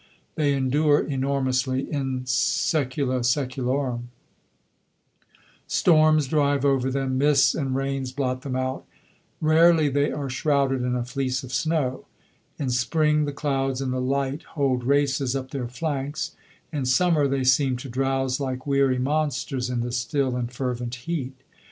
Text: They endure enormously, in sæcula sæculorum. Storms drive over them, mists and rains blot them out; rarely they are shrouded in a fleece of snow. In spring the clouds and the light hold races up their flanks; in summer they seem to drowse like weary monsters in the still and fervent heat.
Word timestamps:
They 0.33 0.53
endure 0.55 0.99
enormously, 0.99 1.81
in 1.83 2.21
sæcula 2.23 3.19
sæculorum. 3.19 4.05
Storms 5.67 6.27
drive 6.27 6.65
over 6.65 6.89
them, 6.89 7.19
mists 7.19 7.53
and 7.53 7.75
rains 7.75 8.11
blot 8.11 8.41
them 8.41 8.55
out; 8.55 8.83
rarely 9.41 9.89
they 9.89 10.11
are 10.11 10.27
shrouded 10.27 10.81
in 10.81 10.95
a 10.95 11.05
fleece 11.05 11.43
of 11.43 11.53
snow. 11.53 12.05
In 12.57 12.71
spring 12.71 13.25
the 13.25 13.31
clouds 13.31 13.79
and 13.79 13.93
the 13.93 14.01
light 14.01 14.41
hold 14.41 14.83
races 14.85 15.35
up 15.35 15.51
their 15.51 15.67
flanks; 15.67 16.31
in 16.73 16.87
summer 16.87 17.27
they 17.27 17.43
seem 17.43 17.77
to 17.77 17.87
drowse 17.87 18.39
like 18.39 18.65
weary 18.65 18.97
monsters 18.97 19.69
in 19.69 19.81
the 19.81 19.91
still 19.91 20.35
and 20.35 20.51
fervent 20.51 20.95
heat. 20.95 21.35